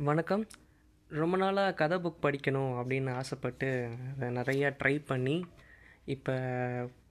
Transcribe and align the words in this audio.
வணக்கம். 0.00 0.44
ரொம்ப 1.10 1.36
நாளாக 1.40 1.74
கதை 1.80 1.96
புக் 2.04 2.22
படிக்கணும் 2.24 2.70
அப்படின்னு 2.80 3.10
ஆசைப்பட்டு 3.18 3.68
அதை 4.10 4.28
நிறையா 4.38 4.68
ட்ரை 4.78 4.92
பண்ணி 5.10 5.34
இப்போ 6.14 6.34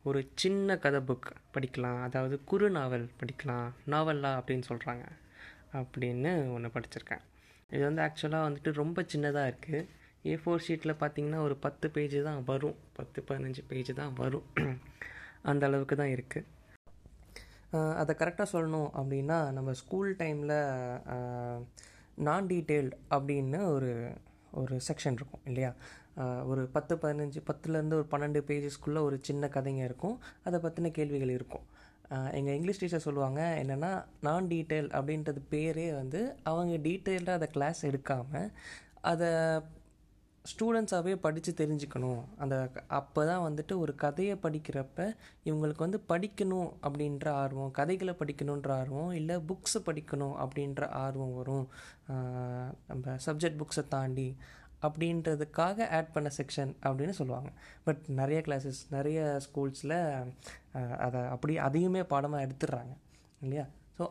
ஒரு 0.09 0.19
சின்ன 0.41 0.77
கதை 0.85 0.99
புக் 1.09 1.27
படிக்கலாம். 1.55 1.99
அதாவது 2.07 2.37
குறு 2.51 2.69
நாவல் 2.77 3.05
படிக்கலாம். 3.19 3.67
நாவல்லா 3.93 4.31
அப்படின்னு 4.39 4.65
சொல்கிறாங்க 4.69 5.05
அப்படின்னு 5.81 6.31
ஒன்று 6.55 6.73
படிச்சிருக்கேன். 6.77 7.23
இது 7.69 7.83
வந்து 7.89 8.03
ஆக்சுவலாக 8.07 8.47
வந்துட்டு 8.47 8.73
ரொம்ப 8.81 9.05
சின்னதாக 9.13 9.51
இருக்குது 9.51 9.85
ஏ 10.31 10.39
ஃபோர் 10.41 10.65
ஷீட்டில் 10.67 10.99
பார்த்தீங்கன்னா 11.03 11.43
ஒரு 11.49 11.57
பத்து 11.67 11.89
பேஜ் 11.97 12.17
தான் 12.29 12.41
வரும். 12.49 12.75
பத்து 12.99 13.25
பதினஞ்சு 13.29 13.63
பேஜ் 13.69 13.93
தான் 14.01 14.17
வரும். 14.23 14.49
அந்த 15.51 15.69
அளவுக்கு 15.71 15.97
தான் 16.03 16.15
இருக்குது 16.17 16.59
அதை 17.99 18.15
கரெக்டாக 18.23 18.53
சொல்லணும் 18.55 18.91
அப்படின்னா 18.99 19.39
நம்ம 19.59 19.73
ஸ்கூல் 19.83 20.11
டைமில் 20.23 20.57
நான் 22.27 22.47
டீட்டெயில்டு 22.47 22.97
அப்படின்னு 23.15 23.59
ஒரு 23.75 23.91
ஒரு 24.51 24.75
செக்ஷன் 24.87 25.17
இருக்கும் 25.19 25.45
இல்லையா? 25.45 25.71
ஒரு 26.45 26.63
பத்து 26.75 26.93
பதினஞ்சு 26.95 27.41
பத்துலேருந்து 27.49 27.97
ஒரு 27.99 28.07
பன்னெண்டு 28.13 28.41
பேஜஸ்க்குள்ளே 28.49 29.01
ஒரு 29.07 29.17
சின்ன 29.21 29.49
கதைங்க 29.55 29.83
இருக்கும். 29.89 30.17
அதை 30.43 30.59
பற்றின 30.63 30.91
கேள்விகள் 30.97 31.33
இருக்கும். 31.37 31.65
எங்கள் 32.37 32.55
இங்கிலீஷ் 32.55 32.79
டீச்சர் 32.79 33.05
சொல்லுவாங்க 33.07 33.41
என்னென்னா 33.63 33.91
நான் 34.21 34.47
டீட்டெயில் 34.47 34.89
அப்படின்றது 34.99 35.41
பேரே 35.51 35.85
வந்து 35.95 36.21
அவங்க 36.43 36.73
டீட்டெயில்டாக 36.87 37.37
அதை 37.39 37.47
கிளாஸ் 37.47 37.81
எடுக்காமல் 37.85 38.49
அதை 39.11 39.29
ஸ்டூடெண்ட்ஸாகவே 40.49 41.13
படித்து 41.23 41.51
தெரிஞ்சுக்கணும். 41.59 42.21
அந்த 42.43 42.55
அப்போ 42.99 43.21
தான் 43.29 43.43
வந்துட்டு 43.47 43.73
ஒரு 43.83 43.93
கதையை 44.03 44.35
படிக்கிறப்ப 44.45 44.99
இவங்களுக்கு 45.47 45.85
வந்து 45.85 45.99
படிக்கணும் 46.11 46.69
அப்படின்ற 46.85 47.27
ஆர்வம் 47.41 47.75
கதைகளை 47.79 48.13
படிக்கணுன்ற 48.21 48.71
ஆர்வம் 48.81 49.11
இல்லை 49.19 49.35
புக்ஸை 49.49 49.81
படிக்கணும் 49.89 50.35
அப்படின்ற 50.43 50.87
ஆர்வம் 51.03 51.35
வரும். 51.39 51.67
நம்ம 52.89 53.15
சப்ஜெக்ட் 53.27 53.59
புக்ஸை 53.61 53.83
தாண்டி 53.95 54.29
அப்படின்றதுக்காக 54.87 55.87
ஆட் 55.97 56.13
பண்ண 56.13 56.29
செக்ஷன் 56.37 56.71
அப்படின்னு 56.87 57.15
சொல்லுவாங்க. 57.19 57.49
பட் 57.87 58.01
நிறைய 58.19 58.39
கிளாஸஸ் 58.47 58.79
நிறைய 58.95 59.19
ஸ்கூல்ஸில் 59.45 59.97
அதை 61.07 61.21
அப்படி 61.35 61.55
அதையுமே 61.67 62.01
பாடமாக 62.13 62.45
எடுத்துடுறாங்க. 62.45 62.95
இல்லையா? 63.43 63.65
ஸோ 63.97 64.05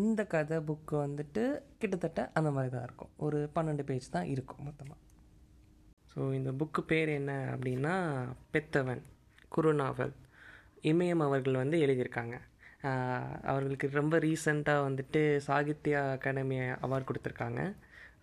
இந்த 0.00 0.20
கதை 0.34 0.58
புக்கு 0.68 0.96
வந்துட்டு 1.06 1.44
கிட்டத்தட்ட 1.80 2.20
அந்த 2.40 2.50
மாதிரி 2.58 2.72
தான் 2.76 2.86
இருக்கும். 2.88 3.14
ஒரு 3.26 3.40
பன்னெண்டு 3.56 3.86
பேஜ் 3.90 4.14
தான் 4.18 4.30
இருக்கும் 4.34 4.62
மொத்தமாக 4.68 5.00
ஸோ 6.12 6.20
இந்த 6.38 6.50
புக்கு 6.60 6.82
பேர் 6.90 7.10
என்ன 7.18 7.32
அப்படின்னா 7.54 7.94
பெத்தவன் 8.54 9.02
குறுநாவல் 9.54 10.14
இமயம் 10.90 11.24
அவர்கள் 11.26 11.60
வந்து 11.62 11.76
எழுதியிருக்காங்க. 11.84 12.36
அவர்களுக்கு 13.50 13.88
ரொம்ப 14.00 14.18
ரீசண்டாக 14.26 14.86
வந்துட்டு 14.86 15.20
சாகித்ய 15.46 15.96
அகாடமி 16.14 16.56
அவார்ட் 16.86 17.08
கொடுத்துருக்காங்க. 17.08 17.62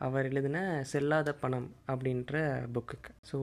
அவர் 0.05 0.27
எழுதின 0.31 0.57
செல்லாத 0.91 1.29
பணம் 1.43 1.69
அப்படின்ற 1.91 2.41
புக்குக்கு 2.75 3.11
ஸோ 3.29 3.37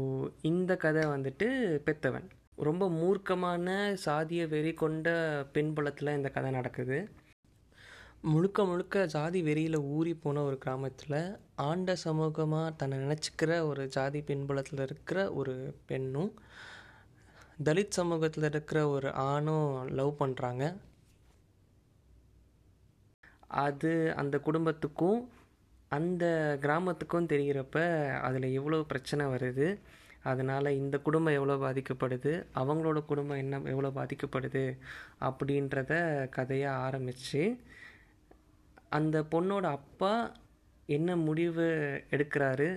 இந்த 0.50 0.72
கதை 0.84 1.04
வந்துட்டு 1.14 1.48
பெத்தவன். 1.86 2.28
ரொம்ப 2.68 2.84
மூர்க்கமான 3.00 3.68
சாதிய 4.04 4.42
வெறி 4.52 4.72
கொண்ட 4.82 5.08
பின்புலத்தில் 5.54 6.16
இந்த 6.18 6.28
கதை 6.36 6.50
நடக்குது. 6.58 6.98
முழுக்க 8.26 8.60
முழுக்க 8.64 9.02
ஜாதி 9.06 9.40
வெறியில் 9.42 9.76
ஊறி 9.90 10.12
போன 10.14 10.42
ஒரு 10.42 10.56
கிராமத்தில் 10.58 11.18
ஆண்ட 11.62 11.90
சமூகமாக 12.04 12.72
தன்னை 12.76 12.96
நினச்சிக்கிற 12.98 13.50
ஒரு 13.62 13.82
ஜாதி 13.88 14.20
பின்புலத்தில் 14.20 14.82
இருக்கிற 14.84 15.18
ஒரு 15.32 15.54
பெண்ணும் 15.86 16.32
தலித் 17.62 17.94
சமூகத்தில் 17.94 18.48
இருக்கிற 18.48 18.80
ஒரு 18.88 19.10
ஆணும் 19.26 19.70
லவ் 19.92 20.12
பண்ணுறாங்க 20.18 20.64
அது 23.60 23.92
அந்த 24.16 24.36
குடும்பத்துக்கும் 24.40 25.20
அந்த 25.90 26.24
கிராமத்துக்கும் 26.60 27.30
தெரிகிறப்ப 27.30 27.78
அதில் 28.20 28.48
எவ்வளோ 28.52 28.82
பிரச்சனை 28.86 29.26
வருது 29.26 29.68
அதனால் 30.24 30.76
இந்த 30.76 30.96
குடும்பம் 31.00 31.36
எவ்வளோ 31.36 31.58
பாதிக்கப்படுது 31.60 32.32
அவங்களோட 32.56 32.98
குடும்பம் 33.04 33.40
என்ன 33.40 33.64
எவ்வளோ 33.68 33.92
பாதிக்கப்படுது 33.96 34.64
அப்படின்றத 35.22 35.92
கதையாக 36.30 36.82
ஆரம்பித்து 36.82 37.42
அந்த 38.98 39.16
பொண்ணோட 39.32 39.66
அப்பா 39.78 40.12
என்ன 40.96 41.16
முடிவு 41.28 41.66
எடுக்கிறாரு? 42.14 42.68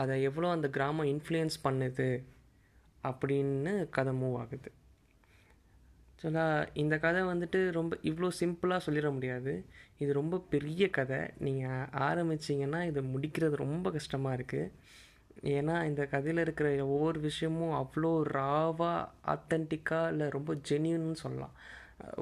அதை 0.00 0.14
எவ்வளோ 0.28 0.48
அந்த 0.56 0.68
கிராமம் 0.76 1.10
இன்ஃப்ளூயன்ஸ் 1.12 1.58
பண்ணுது? 1.66 2.08
அப்படின்னு 3.08 3.72
கதை 3.96 4.12
மூவ் 4.22 4.36
ஆகுது. 4.42 4.70
ஆக்சுவலாக 6.10 6.68
இந்த 6.82 6.94
கதை 7.04 7.20
வந்துட்டு 7.30 7.58
ரொம்ப 7.78 7.94
இவ்வளோ 8.10 8.28
சிம்பிளாக 8.40 8.84
சொல்லிட 8.86 9.08
முடியாது. 9.16 9.52
இது 10.02 10.10
ரொம்ப 10.20 10.36
பெரிய 10.54 10.84
கதை. 10.98 11.20
நீங்கள் 11.46 11.88
ஆரம்பிச்சிங்கன்னா 12.08 12.80
இதை 12.90 13.02
முடிக்கிறது 13.14 13.56
ரொம்ப 13.64 13.90
கஷ்டமாக 13.96 14.36
இருக்குது 14.38 14.72
ஏன்னா 15.54 15.76
இந்த 15.88 16.02
கதையில் 16.12 16.42
இருக்கிற 16.44 16.68
ஒவ்வொரு 16.94 17.18
விஷயமும் 17.28 17.74
அவ்வளோ 17.80 18.12
ராவாக 18.36 19.08
ஆத்தென்டிக்காக 19.32 20.10
இல்லை 20.12 20.26
ரொம்ப 20.36 20.52
ஜென்யூன்னு 20.68 21.18
சொல்லலாம். 21.24 21.56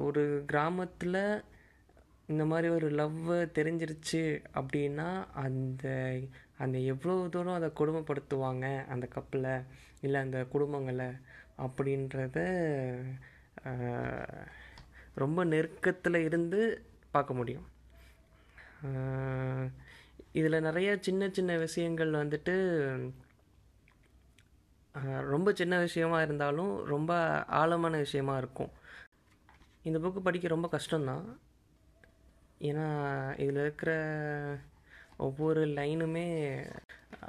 ஒரு 0.07 0.23
கிராமத்தில் 0.51 1.19
இந்த 2.27 2.43
மாதிரி 2.45 2.67
ஒரு 2.73 2.87
லவ் 2.99 3.17
தெரிஞ்சிருச்சு 3.57 4.21
அப்படின்னா 4.59 5.09
அந்த 5.43 5.85
அந்த 6.57 6.77
எவ்வளோ 6.91 7.15
தூரம் 7.27 7.57
அதை 7.57 7.69
கொடுமைப்படுத்துவாங்க 7.79 8.65
அந்த 8.85 9.07
கப்பில் 9.15 9.65
இல்லை 10.01 10.19
அந்த 10.21 10.39
குடும்பங்களை 10.53 11.09
அப்படின்றத 11.65 12.37
ரொம்ப 15.23 15.39
நெருக்கத்தில் 15.45 16.19
இருந்து 16.27 16.61
பார்க்க 17.11 17.39
முடியும். 17.39 17.67
இதில் 20.39 20.65
நிறைய 20.67 20.89
சின்ன 21.07 21.29
சின்ன 21.37 21.51
விஷயங்கள் 21.57 22.11
வந்துட்டு 22.11 22.55
ரொம்ப 25.33 25.49
சின்ன 25.53 25.79
விஷயமா 25.79 26.21
இருந்தாலும் 26.21 26.73
ரொம்ப 26.93 27.11
ஆழமான 27.61 27.95
விஷயமா 27.97 28.35
இருக்கும். 28.37 28.71
இந்த 29.83 29.97
புக்கு 30.03 30.21
படிக்க 30.27 30.47
ரொம்ப 30.47 30.69
கஷ்டம்தான். 30.77 31.25
ஏன்னா 32.67 32.87
இதில் 33.43 33.61
இருக்கிற 33.65 33.91
ஒவ்வொரு 35.25 35.61
லைனுமே 35.77 36.27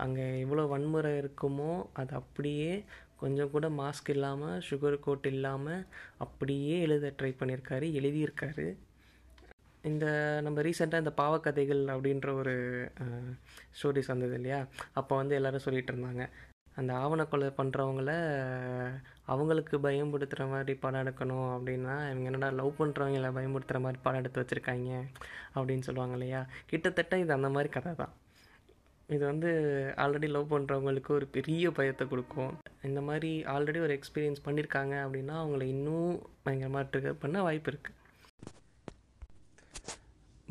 அங்கே 0.04 0.24
எவ்வளோ 0.44 0.62
வன்முறை 0.72 1.12
இருக்குமோ 1.22 1.72
அது 2.00 2.12
அப்படியே 2.20 2.72
கொஞ்சம் 3.22 3.52
கூட 3.54 3.66
மாஸ்க் 3.80 4.08
இல்லாமல் 4.14 4.62
சுகர் 4.68 4.96
கோட் 5.06 5.28
இல்லாமல் 5.34 5.84
அப்படியே 6.24 6.74
எழுத 6.86 7.12
ட்ரை 7.18 7.30
பண்ணியிருக்காரு 7.40 7.86
எழுதியிருக்காரு. 8.00 8.66
இந்த 9.90 10.06
நம்ம 10.46 10.62
ரீசெண்டாக 10.66 11.02
இந்த 11.04 11.12
பாவக்கதைகள் 11.22 11.82
அப்படின்ற 11.94 12.28
ஒரு 12.40 12.54
ஸ்டோரிஸ் 13.78 14.12
வந்தது 14.12 14.36
இல்லையா? 14.40 14.60
அப்போ 15.00 15.12
வந்து 15.20 15.36
எல்லாரும் 15.38 15.64
சொல்லிகிட்டு 15.66 15.92
இருந்தாங்க. 15.94 16.24
அந்த 16.76 16.90
ஆவணக்கொலை 16.94 17.48
பண்ணுறவங்கள 17.58 18.10
அவங்களுக்கு 19.24 19.76
பயன்படுத்துகிற 19.80 20.44
மாதிரி 20.48 20.72
படம் 20.82 21.02
எடுக்கணும் 21.02 21.48
அப்படின்னா 21.54 21.94
இவங்க 22.10 22.28
என்னடா 22.30 22.50
லவ் 22.60 22.78
பண்ணுறவங்கள 22.80 23.30
பயன்படுத்துகிற 23.32 23.80
மாதிரி 23.84 24.00
படம் 24.02 24.20
எடுத்து 24.20 24.42
வச்சுருக்காங்க 24.42 24.90
அப்படின்னு 25.54 25.86
சொல்லுவாங்க 25.88 26.12
இல்லையா? 26.12 26.40
கிட்டத்தட்ட 26.66 27.18
இது 27.18 27.32
அந்த 27.32 27.48
மாதிரி 27.48 27.70
கதை 27.76 27.92
தான். 27.94 28.14
இது 29.08 29.22
வந்து 29.26 29.50
ஆல்ரெடி 29.96 30.28
லவ் 30.28 30.52
பண்ணுறவங்களுக்கு 30.54 31.10
ஒரு 31.12 31.26
பெரிய 31.26 31.70
பயத்தை 31.70 32.04
கொடுக்கும். 32.08 32.52
இந்த 32.82 33.00
மாதிரி 33.00 33.30
ஆல்ரெடி 33.54 33.80
ஒரு 33.80 33.94
எக்ஸ்பீரியன்ஸ் 33.98 34.44
பண்ணியிருக்காங்க 34.46 34.94
அப்படின்னா 35.04 35.34
அவங்கள 35.42 35.64
இன்னும் 35.74 36.10
பயங்கரமாக 36.42 36.88
ட்ரிகர் 36.92 37.22
பண்ண 37.24 37.42
வாய்ப்பு 37.42 37.70
இருக்குது 37.72 37.94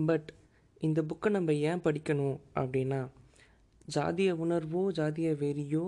பட் 0.07 0.29
இந்த 0.81 1.01
புக்கை 1.01 1.29
நம்ம 1.29 1.51
ஏன் 1.69 1.83
படிக்கணும் 1.83 2.37
அப்படின்னா 2.55 2.99
ஜாதிய 3.95 4.31
உணர்வோ 4.43 4.81
ஜாதிய 4.99 5.29
வெறியோ 5.37 5.85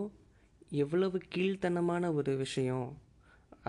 எவ்வளவு 0.84 1.18
கீழ்த்தனமான 1.34 2.14
ஒரு 2.20 2.34
விஷயம். 2.38 2.90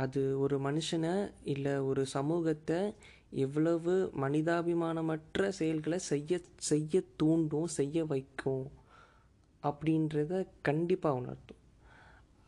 அது 0.02 0.22
ஒரு 0.44 0.56
மனுஷனை 0.66 1.14
இல்லை 1.54 1.74
ஒரு 1.90 2.02
சமூகத்தை 2.16 2.80
எவ்வளவு 3.44 3.94
மனிதாபிமானமற்ற 4.22 5.48
செயல்களை 5.58 5.98
செய்ய 6.10 6.40
செய்ய 6.68 7.02
தூண்டும் 7.20 7.70
செய்ய 7.78 8.04
வைக்கும் 8.12 8.66
அப்படின்றத 9.62 10.32
கண்டிப்பாக 10.68 11.18
உணர்த்தும். 11.20 11.62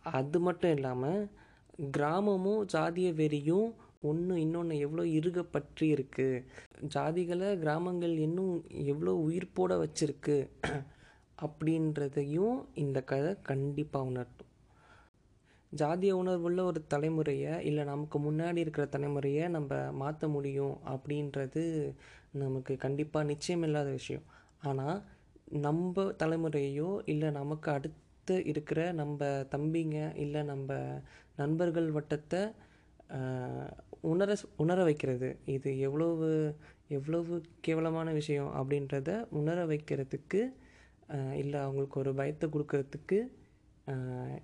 அது 0.05 0.39
மட்டும் 0.47 0.75
இல்லாமல் 0.77 1.23
கிராமமும் 1.97 2.63
ஜாதிய 2.75 3.09
வெறியும் 3.21 3.69
ஒன்று 4.11 4.35
இன்னொன்று 4.45 4.75
எவ்வளோ 4.85 5.05
இருக 5.19 5.41
பற்றி 5.55 5.87
இருக்குது 5.95 6.45
ஜாதிகளை 6.95 7.49
கிராமங்கள் 7.65 8.15
இன்னும் 8.27 8.55
எவ்வளோ 8.93 9.15
உயிர்ப்போட 9.27 9.73
வச்சிருக்கு. 9.83 10.39
அப்படின்றதையும் 11.39 12.57
இந்த 12.85 12.99
கதை 13.11 13.33
கண்டிப்பாக 13.51 14.09
உணர்த்தும். 14.11 14.50
ஜாதிய 15.73 16.13
உணர்வுள்ள 16.21 16.61
ஒரு 16.71 16.81
தலைமுறையை 16.95 17.53
இல்லை 17.69 17.83
நமக்கு 17.85 18.19
முன்னாடி 18.19 18.61
இருக்கிற 18.65 18.85
தலைமுறையை 18.93 19.45
நம்ம 19.49 19.79
மாற்ற 19.93 20.29
முடியும் 20.29 20.77
அப்படின்றது 20.93 21.63
நமக்கு 22.43 22.73
கண்டிப்பாக 22.77 23.29
நிச்சயம் 23.33 23.65
இல்லாத 23.69 23.89
விஷயம். 23.91 24.25
ஆனால் 24.63 24.99
நம்ம 25.67 26.05
தலைமுறையோ 26.23 26.91
இல்லை 27.13 27.29
நமக்கு 27.31 27.69
அடுத்து 27.77 28.35
இருக்கிற 28.53 28.81
நம்ம 28.93 29.29
தம்பிங்க 29.55 29.99
இல்லை 30.25 30.43
நம்ம 30.43 30.71
நண்பர்கள் 31.37 31.89
வட்டத்தை 31.97 32.43
உணர 34.11 34.31
உணர 34.57 34.79
வைக்கிறது. 34.89 35.29
இது 35.55 35.71
எவ்வளவு 35.87 36.29
எவ்வளவு 36.99 37.35
கேவலமான 37.67 38.09
விஷயம் 38.13 38.51
அப்படின்றத 38.59 39.11
உணர 39.41 39.59
வைக்கிறதுக்கு 39.73 40.41
இல்லை 41.43 41.59
அவங்களுக்கு 41.65 41.97
ஒரு 42.03 42.13
பயத்தை 42.21 42.47
கொடுக்கறதுக்கு 42.49 43.19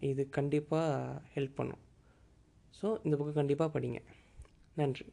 இது 0.01 0.29
கண்டிப்பாக 0.29 1.21
ஹெல்ப் 1.35 1.55
பண்ணும். 1.55 1.83
ஸோ 2.83 2.87
இந்த 3.05 3.17
புக்கு 3.17 3.33
கண்டிப்பாக 3.33 3.79
படிங்க. 3.79 4.01
நன்றி. 4.75 5.07